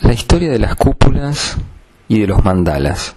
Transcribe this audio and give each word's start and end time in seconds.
la 0.00 0.12
historia 0.12 0.50
de 0.50 0.58
las 0.58 0.74
cúpulas 0.74 1.56
y 2.08 2.20
de 2.20 2.26
los 2.26 2.44
mandalas. 2.44 3.14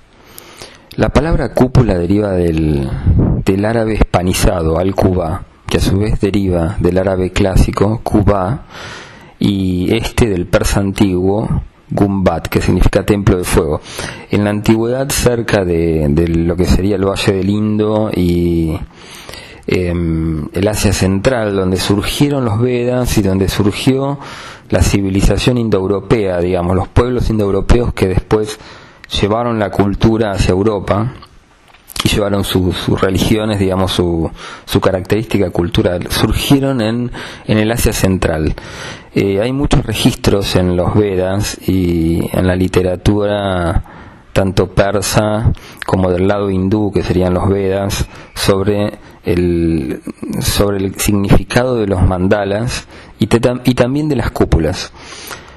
La 0.96 1.10
palabra 1.10 1.54
cúpula 1.54 1.98
deriva 1.98 2.32
del, 2.32 2.90
árabe 3.66 3.96
hispanizado, 3.96 4.80
al-Kuba, 4.80 5.44
que 5.68 5.78
a 5.78 5.82
su 5.82 5.98
vez 5.98 6.20
deriva 6.22 6.78
del 6.80 6.98
árabe 6.98 7.32
clásico, 7.32 8.00
Kuba, 8.04 8.66
y 9.40 9.94
este 9.94 10.30
del 10.30 10.48
persa 10.48 10.80
antiguo, 10.80 11.64
Gumbat, 11.90 12.48
que 12.48 12.62
significa 12.62 13.06
templo 13.06 13.38
de 13.38 13.44
fuego. 13.44 13.82
En 14.32 14.44
la 14.44 14.52
antigüedad, 14.52 15.10
cerca 15.10 15.66
de, 15.66 16.08
de 16.10 16.28
lo 16.28 16.56
que 16.56 16.66
sería 16.66 16.96
el 16.96 17.06
Valle 17.06 17.34
del 17.34 17.50
Indo 17.50 18.10
y 18.16 18.80
em, 19.68 20.48
el 20.54 20.68
Asia 20.68 20.94
Central, 20.94 21.56
donde 21.56 21.78
surgieron 21.78 22.46
los 22.46 22.60
Vedas 22.60 23.18
y 23.18 23.22
donde 23.22 23.50
surgió 23.50 24.20
la 24.70 24.82
civilización 24.82 25.58
indoeuropea, 25.58 26.40
digamos, 26.40 26.76
los 26.76 26.88
pueblos 26.88 27.30
indoeuropeos 27.30 27.94
que 27.94 28.08
después 28.08 28.60
llevaron 29.22 29.60
la 29.60 29.70
cultura 29.70 30.32
hacia 30.32 30.52
Europa 30.52 31.14
y 32.04 32.10
llevaron 32.10 32.44
sus 32.44 32.88
religiones, 33.02 33.60
digamos, 33.60 33.92
su, 33.92 34.30
su, 34.66 34.80
característica 34.80 35.50
cultural, 35.50 36.08
surgieron 36.12 36.82
en, 36.82 37.12
en 37.46 37.58
el 37.58 37.72
Asia 37.72 37.94
Central. 37.94 38.54
Eh, 39.14 39.42
hay 39.42 39.52
muchos 39.52 39.86
registros 39.86 40.56
en 40.56 40.76
los 40.76 40.94
Vedas 40.94 41.58
y 41.68 42.20
en 42.38 42.46
la 42.46 42.56
literatura 42.56 43.84
tanto 44.36 44.68
persa 44.68 45.54
como 45.86 46.12
del 46.12 46.28
lado 46.28 46.50
hindú, 46.52 46.92
que 46.92 47.04
serían 47.04 47.34
los 47.34 47.48
Vedas, 47.48 48.06
sobre 48.34 49.00
el, 49.24 50.02
sobre 50.42 50.80
el 50.80 50.96
significado 50.96 51.78
de 51.78 51.88
los 51.88 52.02
mandalas 52.02 52.86
y, 53.18 53.30
y 53.64 53.74
también 53.76 54.10
de 54.10 54.18
las 54.18 54.32
cúpulas. 54.32 54.92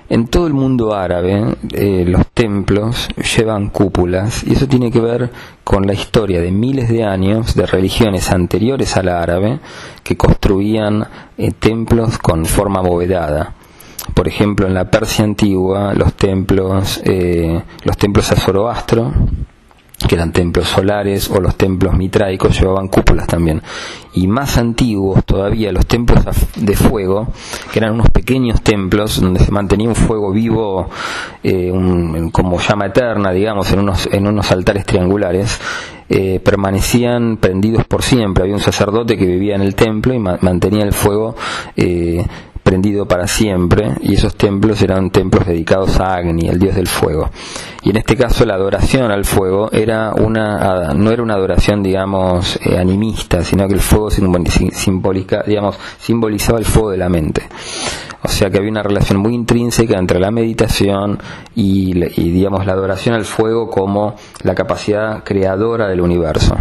En 0.09 0.29
todo 0.29 0.47
el 0.47 0.55
mundo 0.55 0.95
árabe 0.95 1.57
eh, 1.73 2.05
los 2.07 2.25
templos 2.29 3.09
llevan 3.37 3.69
cúpulas 3.71 4.45
y 4.45 4.53
eso 4.53 4.69
tiene 4.69 4.93
que 4.93 5.01
ver 5.01 5.31
con 5.65 5.85
la 5.85 5.93
historia 5.93 6.41
de 6.41 6.53
miles 6.53 6.89
de 6.89 7.03
años 7.03 7.57
de 7.57 7.67
religiones 7.67 8.31
anteriores 8.31 8.97
a 8.97 9.03
la 9.03 9.21
árabe 9.21 9.59
que 10.05 10.17
construían 10.17 11.05
eh, 11.37 11.51
templos 11.51 12.17
con 12.19 12.47
forma 12.47 12.79
abovedada. 12.79 13.57
Por 14.15 14.29
ejemplo, 14.29 14.67
en 14.67 14.75
la 14.75 14.91
Persia 14.91 15.25
antigua 15.25 15.95
los 15.95 16.15
templos, 16.15 17.01
eh, 17.05 17.63
los 17.85 17.97
templos 17.97 18.33
a 18.33 18.37
Zoroastro, 18.37 19.13
que 20.07 20.15
eran 20.15 20.33
templos 20.33 20.69
solares 20.69 21.29
o 21.31 21.41
los 21.41 21.57
templos 21.57 21.95
mitraicos 21.95 22.59
llevaban 22.59 22.89
cúpulas 22.89 23.27
también. 23.27 23.63
Y 24.15 24.27
más 24.27 24.57
antiguos 24.57 25.25
todavía 25.25 25.73
los 25.73 25.87
templos 25.87 26.25
de 26.57 26.77
fuego, 26.77 27.29
que 27.73 27.81
eran 27.81 27.95
unos 27.95 28.11
pequeños 28.11 28.63
templos 28.63 29.21
donde 29.21 29.41
se 29.41 29.51
mantenía 29.51 29.89
un 29.89 29.97
fuego 29.97 30.33
vivo 30.33 30.89
eh, 31.43 31.73
como 32.33 32.61
llama 32.61 32.87
eterna, 32.87 33.33
digamos, 33.33 33.73
en 33.73 33.81
unos, 33.81 34.09
en 34.13 34.27
unos 34.27 34.51
altares 34.53 34.87
triangulares, 34.87 35.61
eh, 36.11 36.41
permanecían 36.41 37.37
prendidos 37.37 37.85
por 37.85 38.03
siempre. 38.03 38.45
Había 38.45 38.55
un 38.55 38.63
sacerdote 38.63 39.19
que 39.19 39.27
vivía 39.27 39.57
en 39.57 39.63
el 39.63 39.75
templo 39.75 40.15
y 40.15 40.19
mantenía 40.19 40.85
el 40.85 40.95
fuego 40.95 41.37
eh, 41.77 42.25
prendido 42.69 43.07
para 43.07 43.27
siempre 43.27 43.95
y 44.03 44.13
esos 44.13 44.35
templos 44.35 44.83
eran 44.83 45.09
templos 45.09 45.47
dedicados 45.47 45.99
a 46.01 46.17
Agni, 46.17 46.49
el 46.49 46.59
dios 46.59 46.75
del 46.75 46.87
fuego. 46.87 47.31
Y 47.83 47.89
en 47.89 47.97
este 47.97 48.15
caso 48.15 48.45
la 48.45 48.57
adoración 48.57 49.11
al 49.11 49.25
fuego 49.25 49.71
era 49.73 50.13
una 50.13 50.93
no 50.93 51.11
era 51.11 51.23
una 51.23 51.33
adoración 51.33 51.83
digamos 51.83 52.59
eh, 52.63 52.77
animista, 52.77 53.43
sino 53.43 53.67
que 53.67 53.73
el 53.73 53.81
fuego 53.81 54.11
simbólica, 54.11 55.43
digamos, 55.47 55.79
simbolizaba 55.99 56.59
el 56.59 56.67
fuego 56.67 56.91
de 56.91 56.99
la 56.99 57.09
mente. 57.09 57.49
O 58.23 58.29
sea 58.29 58.51
que 58.51 58.59
había 58.59 58.71
una 58.71 58.83
relación 58.83 59.19
muy 59.19 59.35
intrínseca 59.35 59.99
entre 59.99 60.21
la 60.21 60.31
meditación 60.31 61.19
y, 61.55 61.97
y 62.21 62.31
digamos 62.31 62.67
la 62.67 62.75
adoración 62.75 63.15
al 63.15 63.25
fuego 63.25 63.71
como 63.71 64.15
la 64.43 64.55
capacidad 64.55 65.25
creadora 65.25 65.89
del 65.89 66.03
universo 66.03 66.55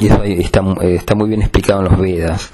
y 0.00 0.06
eso 0.06 0.22
está, 0.24 0.60
está, 0.82 1.14
muy 1.14 1.28
bien 1.28 1.40
explicado 1.40 1.80
en 1.80 1.84
los 1.86 1.98
Vedas. 1.98 2.50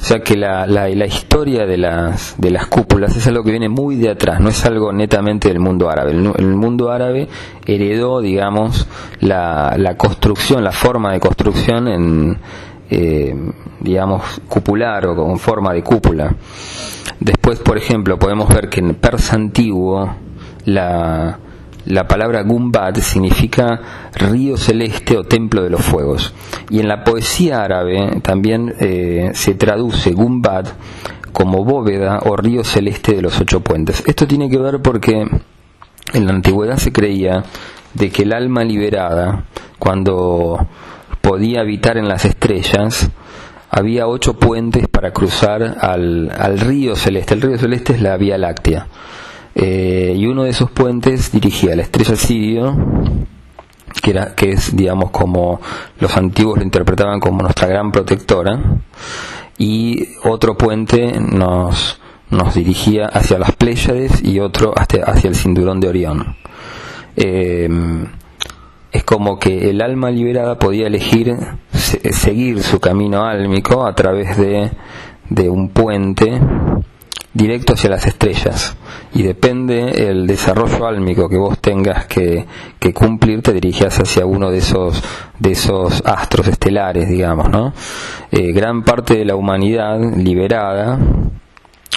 O 0.00 0.04
sea 0.04 0.20
que 0.20 0.36
la, 0.36 0.66
la, 0.66 0.88
la, 0.88 1.06
historia 1.06 1.64
de 1.64 1.76
las, 1.76 2.34
de 2.36 2.50
las 2.50 2.66
cúpulas 2.66 3.16
es 3.16 3.26
algo 3.28 3.44
que 3.44 3.52
viene 3.52 3.68
muy 3.68 3.96
de 3.96 4.10
atrás, 4.10 4.40
no 4.40 4.48
es 4.48 4.64
algo 4.64 4.92
netamente 4.92 5.48
del 5.48 5.60
mundo 5.60 5.88
árabe. 5.88 6.10
El, 6.10 6.32
el 6.36 6.56
mundo 6.56 6.90
árabe 6.90 7.28
heredó, 7.64 8.20
digamos, 8.20 8.88
la, 9.20 9.76
la, 9.78 9.96
construcción, 9.96 10.64
la 10.64 10.72
forma 10.72 11.12
de 11.12 11.20
construcción 11.20 11.86
en, 11.86 12.38
eh, 12.90 13.36
digamos, 13.78 14.40
cupular 14.48 15.06
o 15.06 15.14
con 15.14 15.38
forma 15.38 15.72
de 15.72 15.82
cúpula. 15.82 16.34
Después, 17.20 17.60
por 17.60 17.78
ejemplo, 17.78 18.18
podemos 18.18 18.48
ver 18.48 18.68
que 18.68 18.80
en 18.80 18.94
persa 18.96 19.36
antiguo 19.36 20.12
la 20.64 21.38
la 21.86 22.06
palabra 22.06 22.42
Gumbad 22.42 22.96
significa 22.96 23.80
río 24.14 24.56
celeste 24.56 25.16
o 25.16 25.24
templo 25.24 25.62
de 25.62 25.70
los 25.70 25.82
fuegos. 25.82 26.34
Y 26.68 26.80
en 26.80 26.88
la 26.88 27.04
poesía 27.04 27.62
árabe 27.62 28.20
también 28.22 28.74
eh, 28.80 29.30
se 29.34 29.54
traduce 29.54 30.12
Gumbad 30.12 30.66
como 31.32 31.64
bóveda 31.64 32.20
o 32.24 32.36
río 32.36 32.64
celeste 32.64 33.14
de 33.14 33.22
los 33.22 33.40
ocho 33.40 33.60
puentes. 33.60 34.02
Esto 34.06 34.26
tiene 34.26 34.50
que 34.50 34.58
ver 34.58 34.80
porque 34.82 35.26
en 36.12 36.26
la 36.26 36.32
antigüedad 36.32 36.76
se 36.76 36.92
creía 36.92 37.44
de 37.94 38.10
que 38.10 38.22
el 38.22 38.32
alma 38.32 38.64
liberada, 38.64 39.44
cuando 39.78 40.66
podía 41.20 41.60
habitar 41.60 41.96
en 41.96 42.08
las 42.08 42.24
estrellas, 42.24 43.08
había 43.70 44.08
ocho 44.08 44.34
puentes 44.34 44.88
para 44.88 45.12
cruzar 45.12 45.76
al, 45.80 46.30
al 46.36 46.58
río 46.58 46.96
celeste. 46.96 47.34
El 47.34 47.42
río 47.42 47.58
celeste 47.58 47.94
es 47.94 48.02
la 48.02 48.16
Vía 48.16 48.36
Láctea. 48.36 48.86
Eh, 49.54 50.14
y 50.16 50.26
uno 50.26 50.44
de 50.44 50.50
esos 50.50 50.70
puentes 50.70 51.32
dirigía 51.32 51.72
a 51.72 51.76
la 51.76 51.82
estrella 51.82 52.16
Sirio, 52.16 52.76
que, 54.02 54.10
era, 54.10 54.34
que 54.34 54.50
es, 54.50 54.76
digamos, 54.76 55.10
como 55.10 55.60
los 55.98 56.16
antiguos 56.16 56.58
lo 56.58 56.64
interpretaban 56.64 57.20
como 57.20 57.42
nuestra 57.42 57.68
gran 57.68 57.92
protectora, 57.92 58.60
y 59.58 60.16
otro 60.24 60.56
puente 60.56 61.20
nos, 61.20 62.00
nos 62.30 62.54
dirigía 62.54 63.06
hacia 63.06 63.38
las 63.38 63.52
Pléyades 63.52 64.22
y 64.24 64.40
otro 64.40 64.72
hacia, 64.76 65.04
el 65.04 65.34
cinturón 65.34 65.80
de 65.80 65.88
Orión. 65.88 66.36
Eh, 67.16 67.68
es 68.92 69.04
como 69.04 69.38
que 69.38 69.70
el 69.70 69.82
alma 69.82 70.10
liberada 70.10 70.58
podía 70.58 70.86
elegir 70.86 71.36
seguir 71.72 72.62
su 72.62 72.80
camino 72.80 73.24
álmico 73.24 73.86
a 73.86 73.94
través 73.94 74.36
de, 74.36 74.70
de 75.28 75.48
un 75.48 75.68
puente 75.68 76.40
directo 77.32 77.74
hacia 77.74 77.90
las 77.90 78.06
estrellas. 78.06 78.76
Y 79.14 79.22
depende 79.22 80.08
el 80.08 80.26
desarrollo 80.26 80.86
álmico 80.86 81.28
que 81.28 81.36
vos 81.36 81.58
tengas 81.58 82.06
que, 82.06 82.46
cumplir 82.94 83.42
te 83.42 83.52
dirigías 83.52 83.98
hacia 83.98 84.26
uno 84.26 84.50
de 84.50 84.58
esos 84.58 85.02
de 85.38 85.52
esos 85.52 86.02
astros 86.04 86.48
estelares 86.48 87.08
digamos 87.08 87.48
no 87.48 87.72
eh, 88.32 88.52
gran 88.52 88.82
parte 88.82 89.16
de 89.16 89.24
la 89.24 89.36
humanidad 89.36 89.98
liberada 90.16 90.98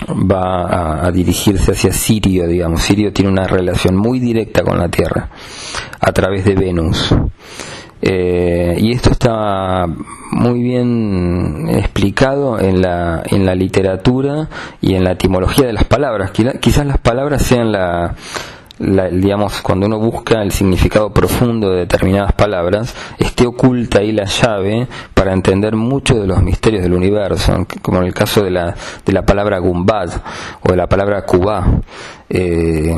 va 0.09 0.62
a, 0.62 1.07
a, 1.07 1.12
dirigirse 1.12 1.72
hacia 1.72 1.91
Sirio 1.91 2.47
digamos. 2.47 2.84
Sirio 2.84 3.12
tiene 3.12 3.31
una 3.31 3.47
relación 3.47 3.95
muy 3.95 4.19
directa 4.19 4.62
con 4.63 4.78
la 4.78 4.88
Tierra 4.88 5.30
a 6.00 6.12
través 6.12 6.45
de 6.45 6.56
Venus 6.56 7.13
eh, 8.06 8.75
y 8.80 8.91
esto 8.91 9.12
está 9.12 9.88
muy 10.31 10.62
bien 10.62 11.69
explicado 11.69 12.59
en 12.59 12.81
la, 12.81 13.24
en 13.25 13.46
la 13.46 13.56
literatura 13.56 14.50
y 14.81 14.96
en 14.96 15.06
la 15.06 15.14
etimología 15.14 15.68
de 15.68 15.72
las 15.72 15.86
palabras. 15.86 16.31
Quizás 16.31 16.86
las 16.86 16.97
palabras 16.97 17.44
sean 17.44 17.72
la, 17.72 18.13
digamos, 18.80 19.62
cuando 19.62 19.86
uno 19.86 20.00
busca 20.00 20.42
el 20.42 20.52
significado 20.52 21.12
profundo 21.12 21.70
de 21.72 21.82
determinadas 21.82 22.34
palabras, 22.34 22.96
esté 23.20 23.46
oculta 23.46 24.00
ahí 24.00 24.12
la 24.12 24.26
llave 24.26 24.88
para 25.14 25.34
entender 25.34 25.76
muchos 25.76 26.20
de 26.20 26.28
los 26.28 26.42
misterios 26.42 26.84
del 26.84 26.94
universo, 26.94 27.66
como 27.82 28.00
en 28.00 28.06
el 28.06 28.14
caso 28.14 28.44
de 28.44 28.52
la, 28.52 28.76
de 29.06 29.14
la 29.14 29.24
palabra 29.26 29.60
Gumbad 29.60 30.10
o 30.62 30.72
de 30.72 30.78
la 30.78 30.88
palabra 30.88 31.24
Kubá 31.26 31.81
eh, 32.30 32.96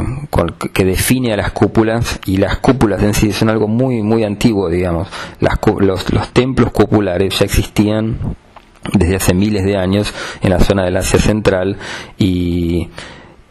que 0.73 0.85
define 0.85 1.33
a 1.33 1.37
las 1.37 1.51
cúpulas 1.51 2.19
y 2.25 2.37
las 2.37 2.57
cúpulas 2.57 3.03
en 3.03 3.13
sí 3.13 3.33
son 3.33 3.49
algo 3.49 3.67
muy 3.67 4.01
muy 4.01 4.23
antiguo 4.23 4.69
digamos. 4.69 5.09
Las, 5.41 5.59
los, 5.79 6.13
los 6.13 6.29
templos 6.29 6.71
cupulares 6.71 7.37
ya 7.37 7.45
existían 7.45 8.17
desde 8.93 9.15
hace 9.17 9.33
miles 9.33 9.65
de 9.65 9.77
años 9.77 10.13
en 10.41 10.51
la 10.51 10.59
zona 10.59 10.85
del 10.85 10.97
Asia 10.97 11.19
Central 11.19 11.77
y 12.17 12.89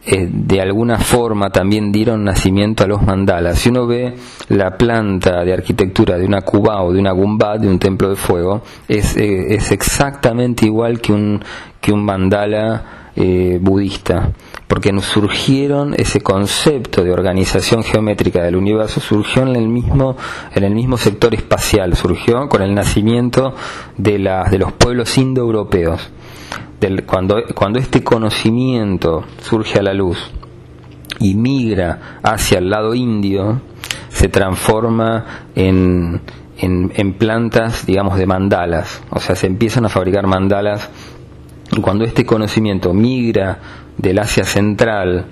eh, 0.07 0.29
de 0.31 0.61
alguna 0.61 0.99
forma 0.99 1.49
también 1.49 1.91
dieron 1.91 2.23
nacimiento 2.23 2.83
a 2.83 2.87
los 2.87 3.01
mandalas. 3.01 3.57
Si 3.57 3.69
uno 3.69 3.87
ve 3.87 4.13
la 4.49 4.77
planta 4.77 5.43
de 5.43 5.53
arquitectura 5.53 6.17
de 6.17 6.25
una 6.25 6.41
cuba 6.41 6.83
o 6.83 6.93
de 6.93 6.99
una 6.99 7.11
gumbad, 7.11 7.59
de 7.59 7.67
un 7.67 7.79
templo 7.79 8.09
de 8.09 8.15
fuego, 8.15 8.61
es, 8.87 9.17
eh, 9.17 9.55
es 9.55 9.71
exactamente 9.71 10.65
igual 10.65 11.01
que 11.01 11.11
un, 11.11 11.43
que 11.81 11.91
un 11.91 12.05
mandala 12.05 13.11
eh, 13.15 13.57
budista 13.61 14.31
porque 14.67 14.91
nos 14.91 15.05
surgieron 15.05 15.93
ese 15.97 16.19
concepto 16.19 17.03
de 17.03 17.11
organización 17.11 17.81
geométrica 17.81 18.43
del 18.43 18.57
universo 18.57 18.99
surgió 18.99 19.43
en 19.43 19.55
el 19.55 19.69
mismo 19.69 20.17
en 20.53 20.65
el 20.65 20.75
mismo 20.75 20.97
sector 20.97 21.33
espacial 21.33 21.95
surgió 21.95 22.49
con 22.49 22.61
el 22.61 22.75
nacimiento 22.75 23.55
de 23.95 24.19
las 24.19 24.51
de 24.51 24.59
los 24.59 24.73
pueblos 24.73 25.17
indoeuropeos 25.17 26.09
del, 26.79 27.05
cuando 27.05 27.79
este 27.79 28.03
conocimiento 28.03 29.23
surge 29.41 29.79
a 29.79 29.83
la 29.83 29.93
luz 29.93 30.17
y 31.19 31.35
migra 31.35 32.19
hacia 32.23 32.59
el 32.59 32.69
lado 32.69 32.93
indio, 32.93 33.61
se 34.09 34.29
transforma 34.29 35.47
en, 35.55 36.21
en, 36.57 37.13
plantas, 37.13 37.85
digamos, 37.85 38.17
de 38.17 38.25
mandalas. 38.25 39.01
O 39.09 39.19
sea, 39.19 39.35
se 39.35 39.47
empiezan 39.47 39.85
a 39.85 39.89
fabricar 39.89 40.27
mandalas. 40.27 40.89
Y 41.71 41.81
cuando 41.81 42.05
este 42.05 42.25
conocimiento 42.25 42.93
migra 42.93 43.59
del 43.97 44.19
Asia 44.19 44.45
Central 44.45 45.25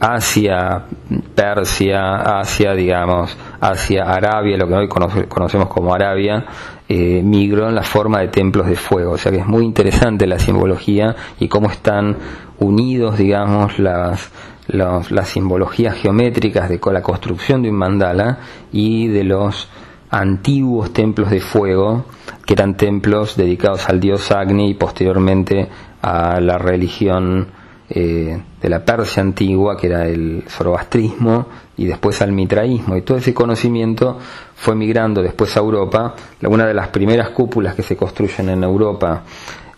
hacia 0.00 0.86
Persia, 1.34 2.40
hacia, 2.40 2.72
digamos, 2.72 3.36
hacia 3.60 4.04
Arabia, 4.04 4.56
lo 4.56 4.66
que 4.66 4.74
hoy 4.74 4.88
conocemos 4.88 5.68
como 5.68 5.94
Arabia, 5.94 6.46
eh, 6.88 7.22
migró 7.22 7.68
en 7.68 7.74
la 7.74 7.82
forma 7.82 8.20
de 8.20 8.28
templos 8.28 8.66
de 8.66 8.76
fuego. 8.76 9.12
O 9.12 9.18
sea 9.18 9.30
que 9.30 9.38
es 9.38 9.46
muy 9.46 9.64
interesante 9.64 10.26
la 10.26 10.38
simbología 10.38 11.14
y 11.38 11.48
cómo 11.48 11.70
están 11.70 12.16
unidos, 12.58 13.18
digamos, 13.18 13.78
las, 13.78 14.30
las 14.68 15.28
simbologías 15.28 15.94
geométricas 15.96 16.70
de 16.70 16.80
la 16.92 17.02
construcción 17.02 17.62
de 17.62 17.68
un 17.68 17.76
mandala 17.76 18.38
y 18.72 19.08
de 19.08 19.24
los 19.24 19.68
antiguos 20.10 20.92
templos 20.92 21.30
de 21.30 21.40
fuego, 21.40 22.06
que 22.46 22.54
eran 22.54 22.76
templos 22.76 23.36
dedicados 23.36 23.88
al 23.88 24.00
dios 24.00 24.32
Agni 24.32 24.70
y 24.70 24.74
posteriormente 24.74 25.68
a 26.02 26.40
la 26.40 26.58
religión 26.58 27.48
eh, 27.92 28.40
de 28.62 28.68
la 28.68 28.84
Persia 28.84 29.20
antigua, 29.20 29.76
que 29.76 29.88
era 29.88 30.06
el 30.06 30.44
zoroastrismo, 30.46 31.46
y 31.76 31.86
después 31.86 32.22
al 32.22 32.30
mitraísmo. 32.30 32.96
Y 32.96 33.02
todo 33.02 33.18
ese 33.18 33.34
conocimiento 33.34 34.16
fue 34.54 34.76
migrando 34.76 35.20
después 35.22 35.56
a 35.56 35.60
Europa. 35.60 36.14
Una 36.42 36.66
de 36.66 36.74
las 36.74 36.88
primeras 36.88 37.30
cúpulas 37.30 37.74
que 37.74 37.82
se 37.82 37.96
construyen 37.96 38.50
en 38.50 38.62
Europa 38.62 39.24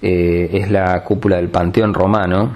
eh, 0.02 0.50
es 0.52 0.70
la 0.70 1.02
cúpula 1.02 1.36
del 1.36 1.48
Panteón 1.48 1.94
Romano, 1.94 2.54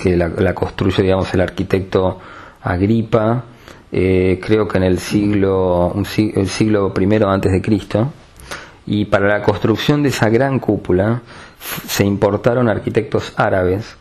que 0.00 0.16
la, 0.16 0.54
construye, 0.54 1.02
digamos, 1.02 1.34
el 1.34 1.40
arquitecto 1.40 2.20
Agripa, 2.62 3.44
eh, 3.90 4.40
creo 4.40 4.68
que 4.68 4.78
en 4.78 4.84
el 4.84 5.00
siglo, 5.00 5.92
el 6.16 6.48
siglo 6.48 6.94
primero 6.94 7.28
antes 7.28 7.50
de 7.50 7.60
Cristo, 7.60 8.12
y 8.86 9.06
para 9.06 9.26
la 9.26 9.42
construcción 9.42 10.04
de 10.04 10.10
esa 10.10 10.28
gran 10.28 10.60
cúpula 10.60 11.22
se 11.58 12.04
importaron 12.04 12.68
arquitectos 12.68 13.32
árabes 13.36 13.96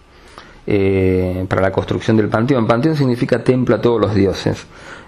eh, 0.67 1.45
para 1.47 1.61
la 1.61 1.71
construcción 1.71 2.17
del 2.17 2.29
panteón. 2.29 2.67
Panteón 2.67 2.95
significa 2.95 3.43
templo 3.43 3.75
a 3.75 3.81
todos 3.81 4.01
los 4.01 4.15
dioses. 4.15 4.65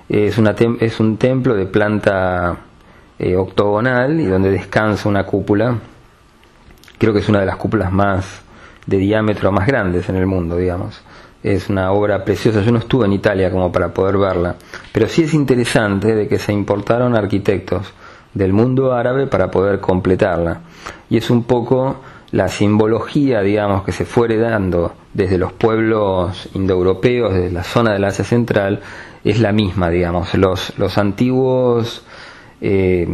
Es, 0.10 0.38
una 0.38 0.56
es 0.80 1.00
un 1.00 1.18
templo 1.18 1.56
de 1.56 1.66
planta 1.66 2.58
eh, 3.20 3.36
octogonal 3.36 4.20
y 4.20 4.26
donde 4.26 4.52
descansa 4.52 5.10
una 5.10 5.26
cúpula. 5.26 5.76
Creo 6.98 7.14
que 7.14 7.20
es 7.20 7.30
una 7.30 7.40
de 7.40 7.46
las 7.46 7.58
cúpulas 7.58 7.92
más 7.92 8.42
de 8.86 8.98
diámetro 8.98 9.52
más 9.52 9.68
grandes 9.68 10.08
en 10.10 10.16
el 10.16 10.26
mundo, 10.26 10.58
digamos. 10.58 11.02
Es 11.44 11.70
una 11.70 11.92
obra 11.92 12.24
preciosa. 12.24 12.62
Yo 12.62 12.72
no 12.72 12.80
estuve 12.80 13.06
en 13.06 13.14
Italia 13.14 13.52
como 13.52 13.72
para 13.72 13.94
poder 13.94 14.18
verla, 14.18 14.56
pero 14.92 15.08
sí 15.08 15.24
es 15.24 15.34
interesante 15.34 16.16
de 16.16 16.28
que 16.28 16.40
se 16.40 16.54
importaron 16.54 17.16
arquitectos 17.16 17.94
del 18.34 18.54
mundo 18.54 18.94
árabe 18.94 19.28
para 19.28 19.52
poder 19.52 19.80
completarla. 19.80 20.62
Y 21.10 21.18
es 21.18 21.30
un 21.30 21.44
poco 21.44 21.98
la 22.32 22.48
simbología, 22.50 23.42
digamos, 23.42 23.84
que 23.84 23.92
se 23.92 24.06
fue 24.06 24.28
heredando 24.28 24.94
desde 25.14 25.38
los 25.38 25.54
pueblos 25.54 26.50
indoeuropeos, 26.54 27.34
desde 27.34 27.52
la 27.52 27.64
zona 27.64 27.94
del 27.94 28.04
Asia 28.04 28.26
Central, 28.26 28.82
es 29.24 29.40
la 29.40 29.52
misma, 29.52 29.90
digamos. 29.90 30.34
Los, 30.36 30.78
los 30.78 30.98
antiguos 30.98 32.06
eh, 32.62 33.08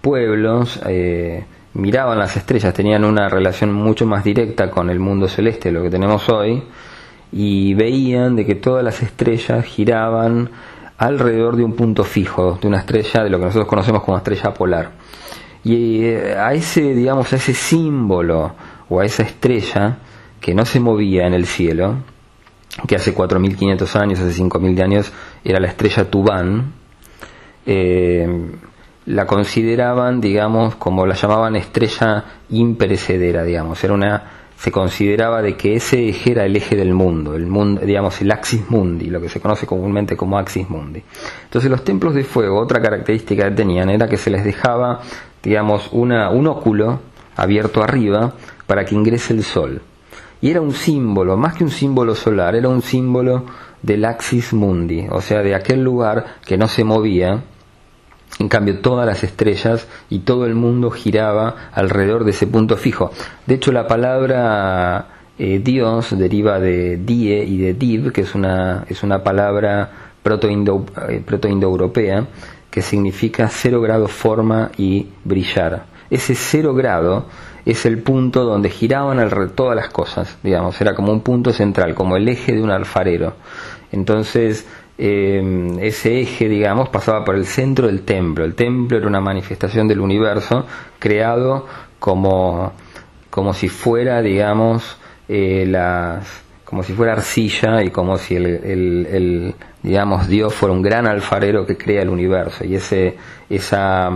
pueblos 0.00 0.80
eh, 0.86 1.44
miraban 1.74 2.18
las 2.18 2.36
estrellas, 2.36 2.74
tenían 2.74 3.04
una 3.04 3.28
relación 3.28 3.72
mucho 3.72 4.06
más 4.06 4.24
directa 4.24 4.70
con 4.70 4.90
el 4.90 4.98
mundo 4.98 5.28
celeste, 5.28 5.70
lo 5.70 5.82
que 5.82 5.90
tenemos 5.90 6.28
hoy, 6.28 6.62
y 7.32 7.74
veían 7.74 8.34
de 8.34 8.44
que 8.44 8.56
todas 8.56 8.82
las 8.84 9.02
estrellas 9.02 9.64
giraban 9.64 10.50
alrededor 10.98 11.56
de 11.56 11.64
un 11.64 11.74
punto 11.74 12.04
fijo, 12.04 12.58
de 12.60 12.68
una 12.68 12.78
estrella, 12.78 13.22
de 13.22 13.30
lo 13.30 13.38
que 13.38 13.44
nosotros 13.46 13.68
conocemos 13.68 14.02
como 14.02 14.16
estrella 14.16 14.52
polar. 14.52 14.90
Y 15.64 16.04
eh, 16.04 16.36
a 16.36 16.54
ese, 16.54 16.94
digamos, 16.94 17.32
a 17.32 17.36
ese 17.36 17.54
símbolo 17.54 18.54
o 18.88 19.00
a 19.00 19.04
esa 19.04 19.22
estrella 19.22 19.98
que 20.40 20.54
no 20.54 20.64
se 20.64 20.80
movía 20.80 21.26
en 21.26 21.34
el 21.34 21.46
cielo, 21.46 21.96
que 22.86 22.96
hace 22.96 23.14
4.500 23.14 23.96
años, 23.96 24.20
hace 24.20 24.42
5.000 24.42 24.82
años, 24.82 25.12
era 25.44 25.60
la 25.60 25.68
estrella 25.68 26.10
Tubán, 26.10 26.72
eh, 27.66 28.26
la 29.06 29.26
consideraban, 29.26 30.20
digamos, 30.20 30.76
como 30.76 31.06
la 31.06 31.14
llamaban 31.14 31.56
estrella 31.56 32.24
imperecedera, 32.50 33.44
digamos, 33.44 33.82
era 33.84 33.94
una 33.94 34.40
se 34.60 34.70
consideraba 34.70 35.40
de 35.40 35.56
que 35.56 35.76
ese 35.76 36.10
eje 36.10 36.32
era 36.32 36.44
el 36.44 36.54
eje 36.54 36.76
del 36.76 36.92
mundo, 36.92 37.34
el 37.34 37.46
mundo, 37.46 37.80
digamos, 37.80 38.20
el 38.20 38.30
axis 38.30 38.68
mundi, 38.68 39.06
lo 39.06 39.18
que 39.18 39.30
se 39.30 39.40
conoce 39.40 39.66
comúnmente 39.66 40.18
como 40.18 40.38
axis 40.38 40.68
mundi. 40.68 41.02
Entonces 41.44 41.70
los 41.70 41.82
templos 41.82 42.14
de 42.14 42.24
fuego, 42.24 42.60
otra 42.60 42.82
característica 42.82 43.48
que 43.48 43.52
tenían 43.52 43.88
era 43.88 44.06
que 44.06 44.18
se 44.18 44.28
les 44.28 44.44
dejaba, 44.44 45.00
digamos, 45.42 45.88
una, 45.92 46.30
un 46.30 46.46
óculo 46.46 47.00
abierto 47.36 47.82
arriba 47.82 48.34
para 48.66 48.84
que 48.84 48.94
ingrese 48.94 49.32
el 49.32 49.42
sol. 49.42 49.82
Y 50.40 50.50
era 50.50 50.60
un 50.60 50.72
símbolo, 50.72 51.36
más 51.36 51.54
que 51.54 51.64
un 51.64 51.70
símbolo 51.70 52.14
solar, 52.14 52.54
era 52.54 52.68
un 52.68 52.82
símbolo 52.82 53.44
del 53.82 54.04
axis 54.04 54.52
mundi, 54.52 55.06
o 55.10 55.20
sea, 55.20 55.42
de 55.42 55.54
aquel 55.54 55.82
lugar 55.82 56.36
que 56.46 56.56
no 56.56 56.68
se 56.68 56.84
movía, 56.84 57.42
en 58.38 58.48
cambio, 58.48 58.78
todas 58.80 59.06
las 59.06 59.22
estrellas 59.22 59.86
y 60.08 60.20
todo 60.20 60.46
el 60.46 60.54
mundo 60.54 60.90
giraba 60.90 61.70
alrededor 61.72 62.24
de 62.24 62.30
ese 62.30 62.46
punto 62.46 62.76
fijo. 62.76 63.10
De 63.46 63.56
hecho, 63.56 63.70
la 63.72 63.86
palabra 63.86 65.08
eh, 65.38 65.60
Dios 65.62 66.16
deriva 66.16 66.58
de 66.58 66.96
die 66.96 67.44
y 67.44 67.58
de 67.58 67.74
div, 67.74 68.12
que 68.12 68.22
es 68.22 68.34
una, 68.34 68.84
es 68.88 69.02
una 69.02 69.22
palabra 69.22 69.90
eh, 70.22 71.22
proto-indoeuropea, 71.26 72.26
que 72.70 72.82
significa 72.82 73.48
cero 73.48 73.80
grado 73.80 74.08
forma 74.08 74.70
y 74.76 75.08
brillar. 75.24 75.86
Ese 76.10 76.34
cero 76.34 76.74
grado 76.74 77.26
es 77.64 77.86
el 77.86 77.98
punto 77.98 78.44
donde 78.44 78.70
giraban 78.70 79.18
todas 79.54 79.76
las 79.76 79.90
cosas, 79.90 80.38
digamos, 80.42 80.80
era 80.80 80.94
como 80.94 81.12
un 81.12 81.20
punto 81.20 81.52
central, 81.52 81.94
como 81.94 82.16
el 82.16 82.28
eje 82.28 82.52
de 82.52 82.62
un 82.62 82.70
alfarero. 82.70 83.34
Entonces, 83.92 84.66
eh, 84.98 85.78
ese 85.80 86.20
eje, 86.20 86.48
digamos, 86.48 86.88
pasaba 86.88 87.24
por 87.24 87.34
el 87.34 87.46
centro 87.46 87.86
del 87.86 88.02
templo. 88.02 88.44
El 88.44 88.54
templo 88.54 88.98
era 88.98 89.06
una 89.06 89.20
manifestación 89.20 89.88
del 89.88 90.00
universo 90.00 90.66
creado 90.98 91.66
como, 91.98 92.72
como 93.30 93.54
si 93.54 93.68
fuera, 93.68 94.20
digamos, 94.20 94.98
eh, 95.28 95.64
las, 95.66 96.42
como 96.64 96.82
si 96.82 96.92
fuera 96.92 97.12
arcilla 97.14 97.82
y 97.82 97.90
como 97.90 98.18
si 98.18 98.36
el, 98.36 99.54
digamos, 99.82 100.28
Dios 100.28 100.54
fuera 100.54 100.74
un 100.74 100.82
gran 100.82 101.06
alfarero 101.06 101.66
que 101.66 101.76
crea 101.76 102.02
el 102.02 102.08
universo. 102.08 102.64
Y 102.64 102.74
ese, 102.74 103.16
esa, 103.48 104.10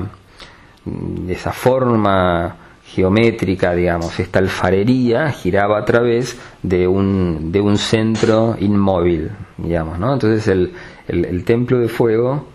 esa 1.28 1.52
forma 1.52 2.56
geométrica, 2.84 3.74
digamos, 3.74 4.20
esta 4.20 4.38
alfarería 4.38 5.30
giraba 5.30 5.78
a 5.78 5.84
través 5.84 6.38
de 6.62 6.86
un, 6.86 7.50
de 7.50 7.60
un 7.60 7.76
centro 7.78 8.56
inmóvil, 8.60 9.30
digamos, 9.56 9.98
¿no? 9.98 10.12
Entonces 10.12 10.46
el, 10.48 10.72
el, 11.08 11.44
templo 11.44 11.78
de 11.78 11.88
fuego 11.88 12.46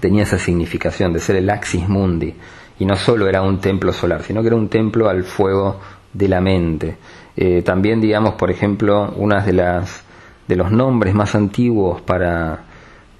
tenía 0.00 0.24
esa 0.24 0.38
significación 0.38 1.12
de 1.12 1.20
ser 1.20 1.36
el 1.36 1.50
axis 1.50 1.88
mundi, 1.88 2.34
y 2.78 2.84
no 2.84 2.96
solo 2.96 3.28
era 3.28 3.42
un 3.42 3.60
templo 3.60 3.92
solar, 3.92 4.22
sino 4.22 4.40
que 4.40 4.48
era 4.48 4.56
un 4.56 4.68
templo 4.68 5.08
al 5.08 5.22
fuego 5.22 5.78
de 6.12 6.28
la 6.28 6.40
mente. 6.40 6.96
Eh, 7.36 7.62
también, 7.62 8.00
digamos, 8.00 8.34
por 8.34 8.50
ejemplo, 8.50 9.12
una 9.16 9.40
de 9.40 9.52
las 9.52 10.03
de 10.48 10.56
los 10.56 10.70
nombres 10.70 11.14
más 11.14 11.34
antiguos 11.34 12.00
para, 12.02 12.64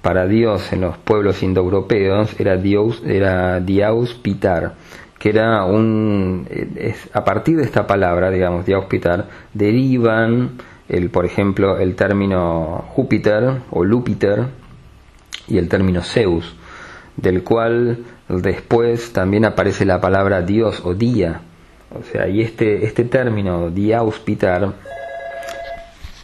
para 0.01 0.27
Dios 0.27 0.71
en 0.73 0.81
los 0.81 0.97
pueblos 0.97 1.43
indoeuropeos 1.43 2.39
era 2.39 2.57
Dios, 2.57 3.01
era 3.05 3.59
Diaus 3.59 4.13
Pitar 4.13 4.73
que 5.19 5.29
era 5.29 5.63
un 5.63 6.47
a 7.13 7.23
partir 7.23 7.57
de 7.57 7.63
esta 7.63 7.87
palabra 7.87 8.29
digamos 8.29 8.65
de 8.65 8.75
hospital 8.75 9.25
derivan 9.53 10.51
el 10.89 11.09
por 11.09 11.25
ejemplo 11.25 11.79
el 11.79 11.95
término 11.95 12.85
Júpiter 12.89 13.61
o 13.71 13.83
Lúpiter 13.83 14.45
y 15.47 15.57
el 15.57 15.69
término 15.69 16.03
Zeus 16.03 16.55
del 17.17 17.43
cual 17.43 17.99
después 18.27 19.13
también 19.13 19.45
aparece 19.45 19.85
la 19.85 20.01
palabra 20.01 20.41
Dios 20.41 20.81
o 20.83 20.93
día. 20.93 21.41
O 21.97 22.03
sea 22.03 22.27
y 22.27 22.41
este 22.41 22.85
este 22.85 23.05
término 23.05 23.69
diauspitar 23.69 24.73